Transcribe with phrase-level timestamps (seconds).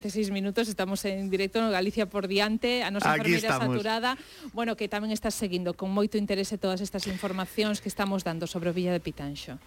[0.00, 3.68] De seis minutos estamos en directo no Galicia por diante, a nosa Aquí enfermeira estamos.
[3.76, 4.16] saturada.
[4.56, 8.72] Bueno, que tamén estás seguindo con moito interese todas estas informacións que estamos dando sobre
[8.72, 9.60] o Villa de Pitanxo.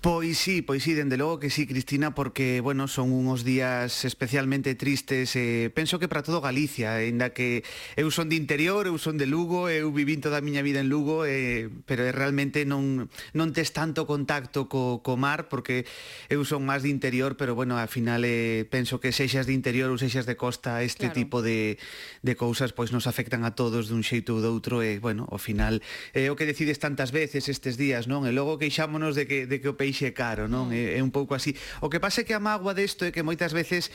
[0.00, 4.76] Pois sí, pois sí, dende logo que sí, Cristina, porque, bueno, son uns días especialmente
[4.76, 7.64] tristes, eh, penso que para todo Galicia, ainda que
[7.98, 10.86] eu son de interior, eu son de Lugo, eu vivín toda a miña vida en
[10.86, 15.82] Lugo, eh, pero é realmente non, non tes tanto contacto co, co mar, porque
[16.30, 19.90] eu son máis de interior, pero, bueno, ao final eh, penso que seixas de interior
[19.90, 21.18] ou seixas de costa, este claro.
[21.18, 21.74] tipo de,
[22.22, 25.42] de cousas, pois nos afectan a todos dun xeito ou doutro, e, eh, bueno, ao
[25.42, 25.82] final,
[26.14, 28.22] eh, o que decides tantas veces estes días, non?
[28.22, 30.68] E logo queixámonos de que, de que o peixe caro, non?
[30.68, 30.76] Mm.
[30.76, 31.56] É, é un pouco así.
[31.80, 33.88] O que pasa é que a mágoa desto é que moitas veces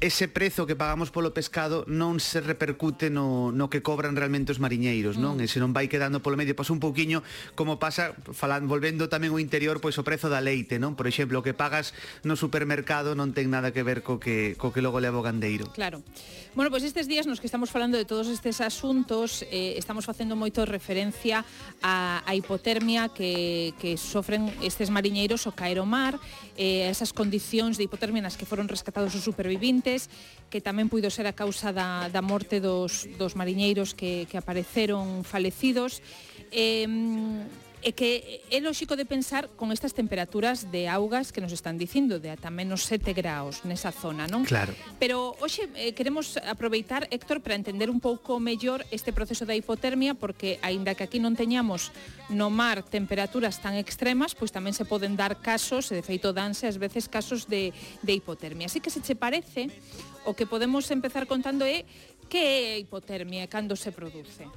[0.00, 4.58] ese prezo que pagamos polo pescado non se repercute no, no que cobran realmente os
[4.58, 5.36] mariñeiros, non?
[5.36, 5.44] Mm.
[5.44, 7.20] E se non vai quedando polo medio, pois un pouquiño
[7.52, 10.96] como pasa, falan, volvendo tamén o interior, pois o prezo da leite, non?
[10.96, 11.92] Por exemplo, o que pagas
[12.24, 15.68] no supermercado non ten nada que ver co que, co que logo leva o gandeiro.
[15.76, 16.00] Claro.
[16.54, 20.38] Bueno, pois estes días nos que estamos falando de todos estes asuntos, eh, estamos facendo
[20.38, 21.42] moito referencia
[21.82, 26.14] a, a hipotermia que, que sofren estes mariñeiros ao caer o mar,
[26.54, 30.06] eh, esas condicións de hipotermia nas que foron rescatados os supervivintes,
[30.46, 35.26] que tamén puido ser a causa da, da morte dos, dos mariñeiros que, que apareceron
[35.26, 35.98] falecidos.
[36.54, 36.86] Eh,
[37.84, 42.16] É que é lóxico de pensar con estas temperaturas de augas que nos están dicindo,
[42.16, 44.48] de ata menos 7 graus nesa zona, non?
[44.48, 44.72] Claro.
[44.96, 50.16] Pero hoxe eh, queremos aproveitar, Héctor, para entender un pouco mellor este proceso da hipotermia,
[50.16, 51.92] porque aínda que aquí non teñamos
[52.32, 56.64] no mar temperaturas tan extremas, pois tamén se poden dar casos, e de feito danse
[56.64, 58.72] ás veces casos de, de hipotermia.
[58.72, 59.68] Así que se che parece,
[60.24, 61.84] o que podemos empezar contando é
[62.32, 64.48] que é a hipotermia e cando se produce.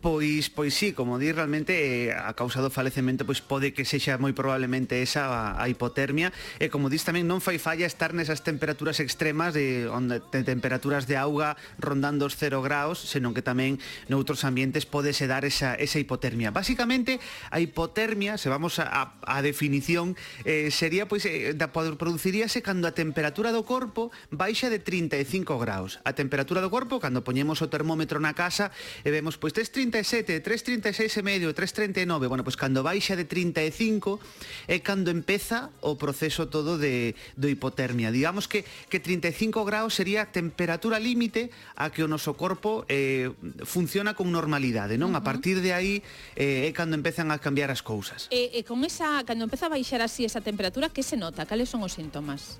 [0.00, 4.20] Pois, pois sí, como di, realmente eh, a causa do falecemento pois pode que sexa
[4.20, 6.30] moi probablemente esa a, a hipotermia
[6.62, 11.08] e como dis tamén non fai falla estar nesas temperaturas extremas de onde de temperaturas
[11.10, 15.98] de auga rondando os 0 graus, senón que tamén noutros ambientes podese dar esa esa
[15.98, 16.52] hipotermia.
[16.54, 17.18] Básicamente,
[17.50, 22.86] a hipotermia, se vamos a a, a definición, eh, sería pois eh, da produciríase cando
[22.88, 25.98] a temperatura do corpo baixa de 35 graus.
[26.06, 28.70] A temperatura do corpo cando poñemos o termómetro na casa
[29.02, 33.16] e vemos pois tes 35 3.37, 3.36 e medio, 3.39, bueno, pois pues cando baixa
[33.16, 34.20] de 35
[34.66, 38.10] é cando empeza o proceso todo de, do hipotermia.
[38.10, 43.30] Digamos que, que 35 graus sería a temperatura límite a que o noso corpo eh,
[43.64, 45.12] funciona con normalidade, non?
[45.12, 45.20] Uh -huh.
[45.20, 46.02] A partir de aí
[46.36, 48.28] eh, é cando empezan a cambiar as cousas.
[48.32, 51.46] E, e con esa, cando empeza a baixar así esa temperatura, que se nota?
[51.46, 52.58] Cales son os síntomas?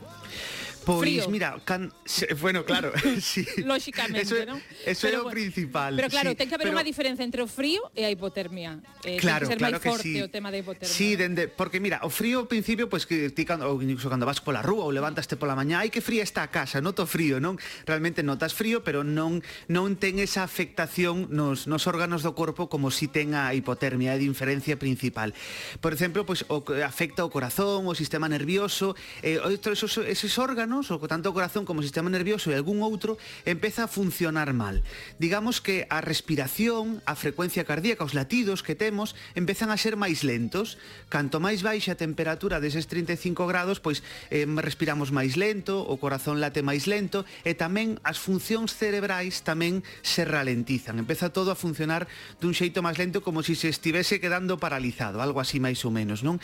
[0.87, 1.29] Pois, Frío.
[1.29, 3.45] mira, can, se, bueno, claro, sí.
[3.59, 4.63] Lóxicamente, eso, non?
[4.87, 5.99] Eso pero, é o bueno, principal.
[5.99, 6.79] Pero claro, sí, ten que haber pero...
[6.79, 8.79] unha diferenza entre o frío e a hipotermia.
[9.03, 10.23] Eh, claro, ten que ser claro máis forte sí.
[10.23, 10.95] o tema da hipotermia.
[10.95, 14.07] Sí, dende, porque mira, o frío ao principio, pois pues, que ti cando, ou incluso
[14.07, 17.03] cando vas pola rúa ou levantaste pola mañá, ai que fría está a casa, noto
[17.03, 17.59] frío, non?
[17.83, 22.95] Realmente notas frío, pero non non ten esa afectación nos nos órganos do corpo como
[22.95, 25.35] si ten a hipotermia, é a diferencia principal.
[25.83, 28.95] Por exemplo, pois pues, o, afecta o corazón, o sistema nervioso,
[29.27, 32.57] eh, outros esos, esos órganos órganos, o tanto o corazón como o sistema nervioso e
[32.57, 33.17] algún outro,
[33.49, 34.85] empeza a funcionar mal.
[35.17, 40.25] Digamos que a respiración, a frecuencia cardíaca, os latidos que temos, empezan a ser máis
[40.25, 40.77] lentos.
[41.09, 46.41] Canto máis baixa a temperatura deses 35 grados, pois eh, respiramos máis lento, o corazón
[46.43, 51.01] late máis lento, e tamén as funcións cerebrais tamén se ralentizan.
[51.01, 52.05] Empeza todo a funcionar
[52.43, 56.21] dun xeito máis lento como se se estivese quedando paralizado, algo así máis ou menos,
[56.21, 56.37] non?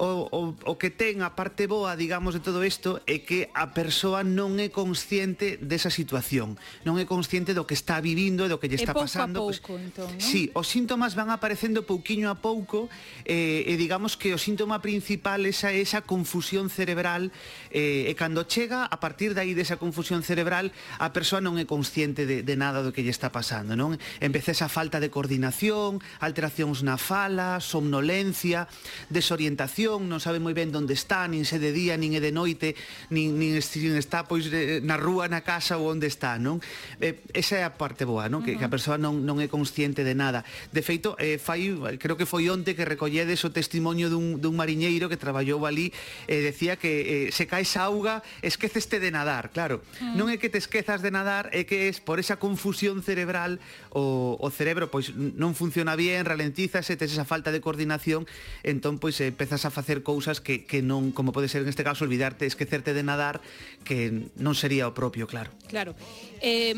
[0.00, 3.74] O, o, o que ten a parte boa, digamos, de todo isto é que a
[3.74, 6.54] persoa non é consciente desa situación,
[6.86, 9.38] non é consciente do que está vivindo e do que lle está e pouco pasando.
[9.42, 10.22] A pouco, pues, entón, non?
[10.22, 12.86] Sí, os síntomas van aparecendo pouquiño a pouco
[13.26, 17.32] eh, e digamos que o síntoma principal esa é esa confusión cerebral
[17.72, 20.70] eh, e cando chega a partir dai desa confusión cerebral
[21.00, 23.96] a persoa non é consciente de, de nada do que lle está pasando, non?
[24.20, 28.68] Empeza esa falta de coordinación, alteracións na fala, somnolencia,
[29.08, 32.74] desorientación, non sabe moi ben onde está, nin se de día, nin é de noite,
[33.08, 36.60] nin nin, nin, nin está pois eh, na rúa, na casa ou onde está, non?
[37.00, 38.44] Eh, esa é a parte boa, non?
[38.44, 38.58] Que, uh -huh.
[38.60, 40.44] que a persoa non, non é consciente de nada.
[40.70, 45.08] De feito, eh, fai, creo que foi onte que recolledes o testimonio dun, dun mariñeiro
[45.08, 45.94] que traballou ali
[46.28, 49.80] e eh, decía que eh, se caes auga, esqueceste de nadar, claro.
[49.80, 50.16] Uh -huh.
[50.18, 53.58] Non é que te esquezas de nadar, é que es por esa confusión cerebral
[53.90, 58.28] o, o cerebro pois non funciona bien, ralentízase, tes esa falta de coordinación,
[58.66, 61.86] entón pois eh, empezas a facer cousas que, que non, como pode ser en este
[61.86, 63.38] caso, olvidarte, esquecerte de nadar dar
[63.86, 65.54] que non sería o propio, claro.
[65.70, 65.94] Claro.
[66.42, 66.74] Eh,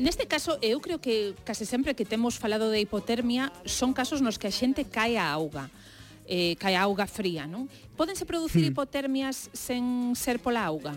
[0.00, 4.40] neste caso, eu creo que case sempre que temos falado de hipotermia son casos nos
[4.40, 5.68] que a xente cae a auga
[6.26, 7.68] eh, cae a auga fría, non?
[7.98, 8.70] Podense producir hmm.
[8.72, 10.96] hipotermias sen ser pola auga?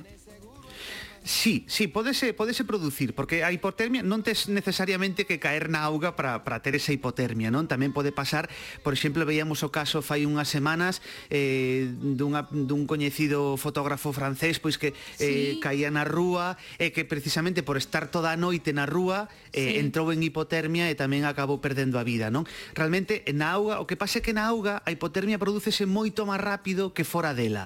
[1.25, 6.13] Sí, sí, podese, podese producir, porque a hipotermia non tes necesariamente que caer na auga
[6.13, 7.65] para, para ter esa hipotermia, non?
[7.65, 8.45] Tamén pode pasar,
[8.85, 11.01] por exemplo, veíamos o caso fai unhas semanas
[11.33, 15.65] eh, dunha, dun coñecido fotógrafo francés pois que eh, sí.
[15.65, 19.73] caía na rúa e eh, que precisamente por estar toda a noite na rúa eh,
[19.73, 19.81] sí.
[19.81, 22.45] entrou en hipotermia e tamén acabou perdendo a vida, non?
[22.77, 26.37] Realmente na auga, o que pasa é que na auga a hipotermia prodúcese moito máis
[26.37, 27.65] rápido que fora dela.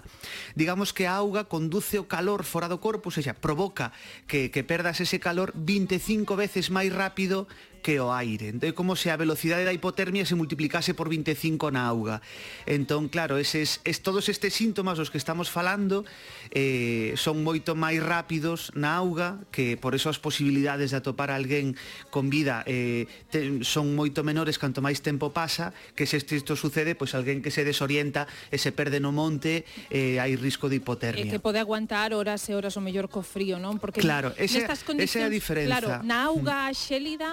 [0.56, 3.93] Digamos que a auga conduce o calor fora do corpo, ou seja, provoca
[4.29, 7.49] que, que perdas ese calor 25 veces máis rápido
[7.81, 8.53] que o aire.
[8.53, 12.21] Entón, como se a velocidade da hipotermia se multiplicase por 25 na auga.
[12.69, 16.05] Entón, claro, eses, es, todos estes síntomas os que estamos falando
[16.51, 21.73] eh, son moito máis rápidos na auga, que por eso as posibilidades de atopar alguén
[22.13, 26.53] con vida eh, te, son moito menores canto máis tempo pasa, que se isto, isto
[26.59, 30.81] sucede, pois alguén que se desorienta e se perde no monte, eh, hai risco de
[30.81, 31.25] hipotermia.
[31.25, 33.79] E que pode aguantar horas e horas o mellor co frío, non?
[33.79, 35.69] Porque claro, ese, nesta, esa é a diferenza.
[35.69, 36.75] Claro, na auga mm.
[36.75, 37.29] xélida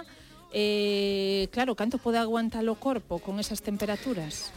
[0.53, 4.55] Eh, claro, canto pode aguantar o corpo con esas temperaturas?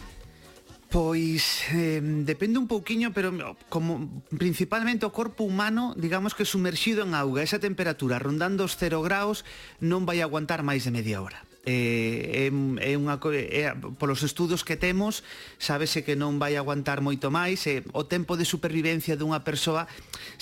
[0.90, 7.06] Pois eh, depende un pouquiño, pero oh, como principalmente o corpo humano, digamos que sumerxido
[7.06, 9.46] en auga, esa temperatura rondando os 0 graus
[9.82, 14.74] non vai aguantar máis de media hora eh, é, é unha é, polos estudos que
[14.74, 15.22] temos
[15.62, 19.86] sábese que non vai aguantar moito máis e eh, o tempo de supervivencia dunha persoa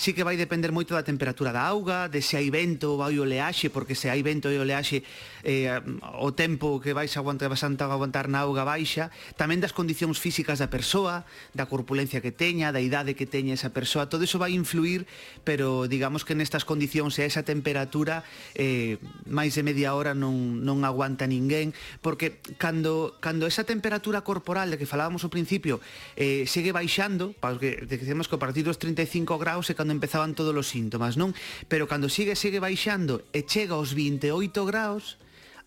[0.00, 3.18] sí que vai depender moito da temperatura da auga, de se hai vento ou hai
[3.18, 5.02] oleaxe, porque se hai vento e oleaxe
[5.42, 5.74] eh,
[6.22, 10.62] o tempo que vais aguantar, vas a aguantar na auga baixa, tamén das condicións físicas
[10.62, 14.54] da persoa, da corpulencia que teña, da idade que teña esa persoa, todo iso vai
[14.54, 15.10] influir,
[15.42, 18.22] pero digamos que nestas condicións e esa temperatura
[18.54, 24.22] eh, máis de media hora non, non aguanta aguanta ninguén, porque cando, cando esa temperatura
[24.22, 25.82] corporal de que falábamos ao principio
[26.14, 30.54] eh, segue baixando, porque decimos que a partir dos 35 graus é cando empezaban todos
[30.54, 31.34] os síntomas, non?
[31.66, 34.30] Pero cando sigue, segue baixando e chega aos 28
[34.62, 35.18] graus,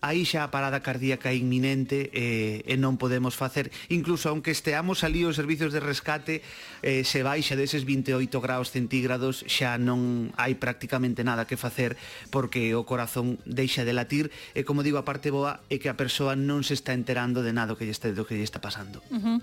[0.02, 3.70] aí xa a parada cardíaca é inminente eh, e non podemos facer.
[3.88, 6.42] Incluso, aunque esteamos ali os servizos de rescate,
[6.82, 11.94] eh, se baixa deses 28 graus centígrados, xa non hai prácticamente nada que facer
[12.34, 15.94] porque o corazón deixa de latir e, como digo, a parte boa é que a
[15.94, 18.98] persoa non se está enterando de nada que lle está, do que lle está pasando.
[19.08, 19.38] Uh -huh.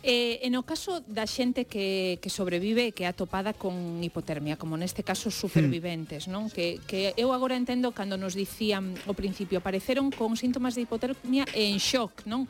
[0.00, 4.56] Eh, en o caso da xente que, que sobrevive e que é atopada con hipotermia,
[4.56, 6.48] como neste caso superviventes, non?
[6.48, 11.44] Que, que eu agora entendo cando nos dicían ao principio, apareceron con síntomas de hipotermia
[11.52, 12.48] en shock, non?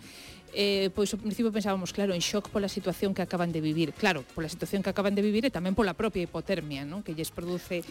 [0.53, 3.95] eh, pois ao principio pensábamos, claro, en shock pola situación que acaban de vivir.
[3.95, 7.03] Claro, pola situación que acaban de vivir e tamén pola propia hipotermia, non?
[7.07, 7.83] que lles produce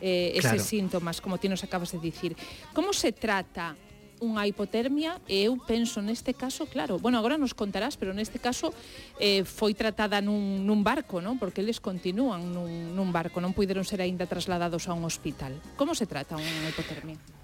[0.00, 0.64] eh, eses claro.
[0.64, 2.36] síntomas, como ti nos acabas de dicir.
[2.76, 3.76] Como se trata
[4.22, 8.70] unha hipotermia e eu penso neste caso, claro, bueno, agora nos contarás, pero neste caso
[9.18, 11.42] eh, foi tratada nun, nun barco, non?
[11.42, 15.58] Porque eles continúan nun, nun barco, non puideron ser aínda trasladados a un hospital.
[15.74, 17.41] Como se trata unha hipotermia?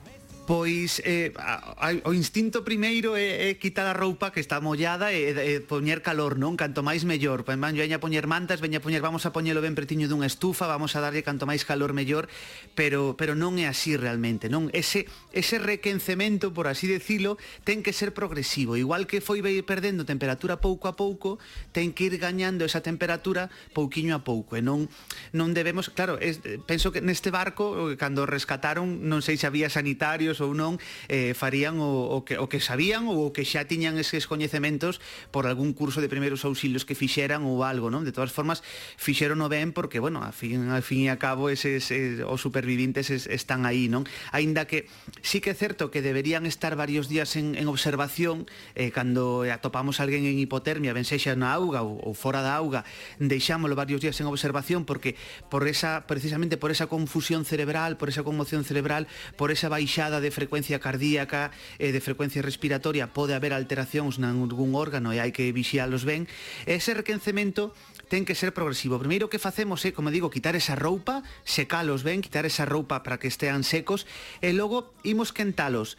[0.49, 5.13] pois eh, a, a, o instinto primeiro é, é quitar a roupa que está mollada
[5.13, 6.57] e, e poñer calor, non?
[6.57, 7.45] Canto máis mellor.
[7.45, 10.25] Pois van, veña a poñer mantas, veña a poñer, vamos a poñelo ben pretiño dunha
[10.25, 12.33] estufa, vamos a darlle canto máis calor mellor,
[12.73, 14.73] pero pero non é así realmente, non?
[14.73, 15.05] Ese
[15.37, 17.37] ese requencemento, por así decilo,
[17.69, 18.81] ten que ser progresivo.
[18.81, 21.37] Igual que foi vai perdendo temperatura pouco a pouco,
[21.77, 24.89] ten que ir gañando esa temperatura pouquiño a pouco e non
[25.37, 29.69] non debemos, claro, es, penso que neste barco eh, cando rescataron, non sei se había
[29.69, 30.79] sanitarios ou non,
[31.09, 35.01] eh, farían o, o, que, o que sabían ou o que xa tiñan eses coñecementos
[35.31, 38.05] por algún curso de primeiros auxilios que fixeran ou algo, non?
[38.05, 38.63] De todas formas,
[38.97, 42.41] fixeron o ben porque, bueno, a fin, a fin e a cabo eses, eses os
[42.41, 44.05] supervivintes es, están aí, non?
[44.33, 44.87] Aínda que
[45.23, 50.01] sí que é certo que deberían estar varios días en, en observación eh, cando atopamos
[50.01, 52.85] alguén en hipotermia, ben sexa na auga ou, ou fora da auga,
[53.19, 55.17] deixámoslo varios días en observación porque
[55.49, 60.28] por esa precisamente por esa confusión cerebral, por esa conmoción cerebral, por esa baixada de
[60.29, 61.49] de frecuencia cardíaca
[61.81, 66.29] e de frecuencia respiratoria pode haber alteracións nalgún órgano e hai que vixialos ben,
[66.69, 67.73] ese requencemento
[68.13, 69.01] ten que ser progresivo.
[69.01, 73.17] Primeiro que facemos é, como digo, quitar esa roupa, secalos ben, quitar esa roupa para
[73.17, 74.05] que estean secos
[74.45, 75.97] e logo imos quentalos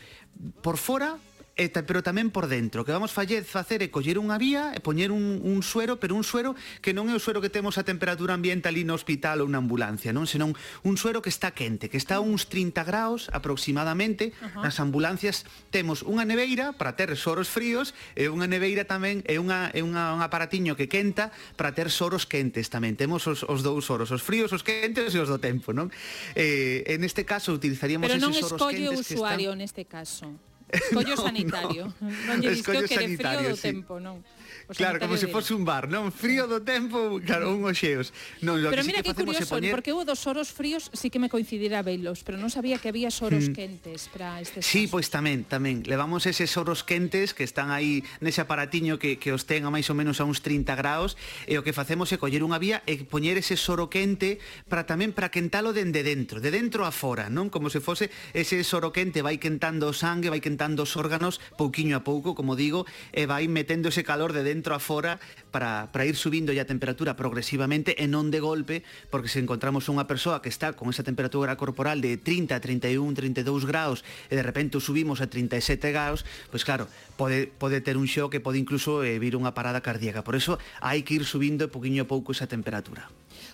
[0.62, 1.18] por fora
[1.60, 5.12] e, pero tamén por dentro, que vamos faller, facer é coller unha vía e poñer
[5.12, 8.32] un, un suero, pero un suero que non é o suero que temos a temperatura
[8.32, 10.56] ambiente ali no hospital ou na ambulancia, non, senón
[10.88, 14.32] un suero que está quente, que está a uns 30 graus aproximadamente.
[14.40, 14.64] Uh -huh.
[14.64, 19.68] Nas ambulancias temos unha neveira para ter soros fríos e unha neveira tamén é unha
[19.76, 22.96] é unha un aparatiño que quenta para ter soros quentes tamén.
[22.96, 25.92] Temos os, os dous soros, os fríos, os quentes e os do tempo, non?
[26.40, 29.60] Eh, en este caso utilizaríamos pero esos soros quentes que están Pero non escolle o
[29.60, 30.40] usuario neste caso.
[30.70, 31.84] Escollo no, sanitario.
[32.00, 32.10] No.
[32.30, 33.68] Non lle escollo que sanitario, frío do sí.
[33.74, 34.22] tempo, non.
[34.70, 36.14] O claro, como se fose un bar, non?
[36.14, 38.14] Frío do tempo, claro, un oxeos.
[38.46, 39.74] Non, lo pero que mira sí que, que curioso, poñer...
[39.74, 43.10] porque eu dos soros fríos sí que me coincidira velos, pero non sabía que había
[43.10, 43.58] soros mm.
[43.58, 45.82] quentes para este Sí, pois pues, tamén, tamén.
[45.90, 49.90] Levamos eses soros quentes que están aí nese aparatiño que, que os ten a máis
[49.90, 51.18] ou menos a uns 30 graus
[51.50, 54.38] e o que facemos é coller unha vía e poñer ese soro quente
[54.70, 57.50] para tamén para quentalo dende dentro, de dentro a fora, non?
[57.50, 61.40] Como se fose ese soro quente vai quentando o sangue, vai quentando esquentando os órganos
[61.56, 62.84] pouquiño a pouco, como digo,
[63.16, 65.16] e vai metendo ese calor de dentro a fora
[65.56, 70.04] para, para ir subindo a temperatura progresivamente e non de golpe, porque se encontramos unha
[70.04, 74.76] persoa que está con esa temperatura corporal de 30, 31, 32 graus e de repente
[74.84, 79.40] subimos a 37 graus, pois claro, pode, pode ter un xoque, pode incluso eh, vir
[79.40, 80.28] unha parada cardíaca.
[80.28, 83.08] Por eso hai que ir subindo poquinho a pouco esa temperatura.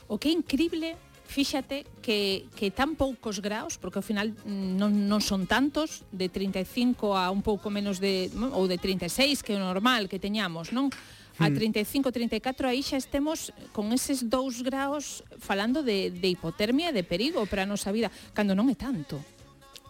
[0.09, 4.93] O que é increíble fíxate que, que tan poucos graus, porque ao final mm, non,
[5.09, 9.57] non son tantos, de 35 a un pouco menos de, ou de 36, que é
[9.57, 10.93] o normal que teñamos, non?
[11.35, 11.83] A hmm.
[11.83, 17.03] 35, 34, aí xa estemos con eses 2 graus falando de, de hipotermia e de
[17.03, 19.19] perigo para a nosa vida, cando non é tanto.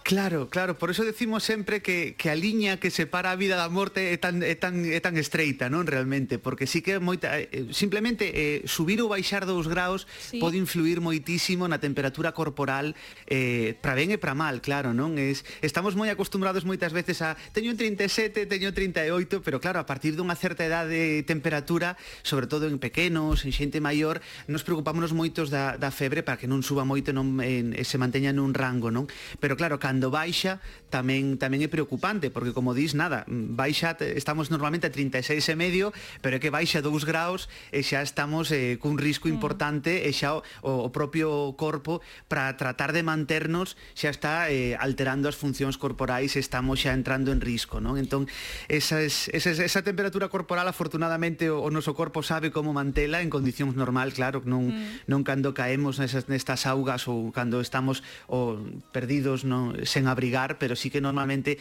[0.05, 3.73] Claro, claro, por eso decimos sempre que, que a liña que separa a vida da
[3.73, 6.37] morte é tan, é tan, é tan estreita, non realmente?
[6.37, 10.37] Porque sí que moita, eh, eh, simplemente eh, subir ou baixar dous graus sí.
[10.37, 12.93] pode influir moitísimo na temperatura corporal
[13.25, 15.17] eh, para ben e para mal, claro, non?
[15.17, 19.09] Es, estamos moi acostumbrados moitas veces a teño 37, teño 38,
[19.41, 23.81] pero claro, a partir dunha certa edade de temperatura, sobre todo en pequenos, en xente
[23.81, 27.97] maior, nos preocupámonos moitos da, da febre para que non suba moito non, en, se
[27.97, 29.09] manteña nun rango, non?
[29.41, 30.59] Pero claro, cando cando baixa
[30.95, 35.91] tamén tamén é preocupante, porque como dis, nada, baixa estamos normalmente a 36 e medio,
[36.23, 39.35] pero é que baixa 2 graus e xa estamos eh, cun risco mm.
[39.35, 41.99] importante e xa o, o propio corpo
[42.31, 47.43] para tratar de manternos xa está eh, alterando as funcións corporais, estamos xa entrando en
[47.43, 47.99] risco, non?
[47.99, 48.31] Entón,
[48.71, 53.27] esa, es, esa, esa temperatura corporal afortunadamente o, o noso corpo sabe como mantela en
[53.27, 55.11] condicións normal, claro, non mm.
[55.11, 57.99] non cando caemos nesas nestas augas ou cando estamos
[58.31, 58.63] o
[58.95, 61.57] perdidos non sen abrigar, pero sí que normalmente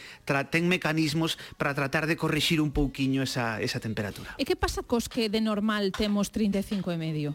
[0.51, 4.35] ten mecanismos para tratar de corrixir un pouquiño esa, esa temperatura.
[4.37, 7.29] E que pasa cos que de normal temos 35 e medio?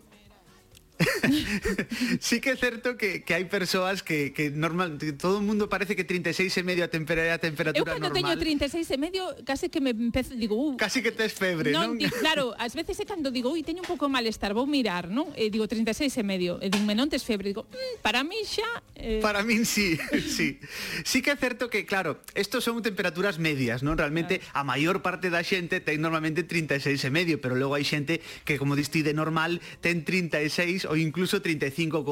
[2.20, 5.68] sí que é certo que, que hai persoas que, que normal, que todo o mundo
[5.72, 8.36] parece que 36 e medio a temperatura, a temperatura Eu cando normal.
[8.36, 11.96] teño 36 e medio, case que me empezo, digo, uh, casi que tes febre, non?
[11.96, 12.00] non?
[12.00, 15.32] Di, claro, ás veces é cando digo, ui, teño un pouco malestar, vou mirar, non?
[15.32, 18.36] E eh, digo 36 e medio, e digo, non tes febre, digo, mm, para mí
[18.44, 18.68] xa
[19.00, 19.24] eh...
[19.24, 19.96] Para min sí,
[20.36, 20.60] sí.
[21.04, 23.96] Sí que é certo que, claro, estos son temperaturas medias, non?
[23.96, 24.60] Realmente claro.
[24.60, 28.60] a maior parte da xente ten normalmente 36 e medio, pero logo hai xente que
[28.60, 32.02] como diste de normal ten 36 ou incluso 35,8,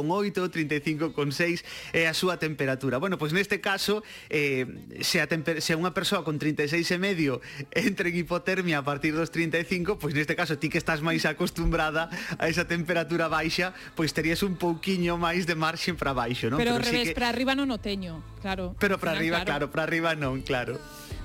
[1.11, 3.03] 35,6 é a súa temperatura.
[3.03, 4.71] Bueno, pois neste caso, eh,
[5.03, 5.27] se, a
[5.59, 7.43] se unha persoa con 36 e medio
[7.75, 12.07] entre en hipotermia a partir dos 35, pois neste caso ti que estás máis acostumbrada
[12.39, 16.63] a esa temperatura baixa, pois terías un pouquiño máis de marxen para baixo, non?
[16.63, 17.19] Pero, Pero revés, sí que...
[17.19, 18.79] para arriba non o teño, claro.
[18.79, 20.79] Pero para arriba, claro, claro para arriba non, claro.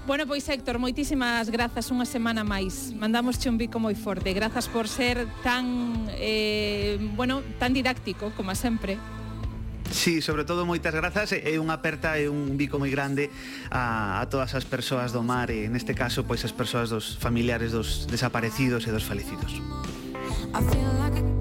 [0.06, 2.92] Bueno, pois Héctor, moitísimas grazas unha semana máis.
[2.92, 4.36] Mandamos un bico moi forte.
[4.36, 9.00] Grazas por ser tan, eh, bueno, tan didáctico, como sempre.
[9.88, 13.32] Sí, sobre todo moitas grazas e unha aperta e un bico moi grande
[13.72, 17.72] a, a todas as persoas do mar e neste caso pois as persoas dos familiares
[17.72, 19.56] dos desaparecidos e dos falecidos.
[20.52, 21.33] I feel like